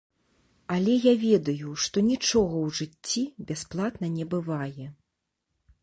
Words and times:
Але 0.75 0.95
я 1.03 1.11
ведаю, 1.25 1.75
што 1.85 1.97
нічога 2.09 2.55
ў 2.65 2.67
жыцці 2.81 3.23
бясплатна 3.51 4.13
не 4.19 4.25
бывае. 4.37 4.87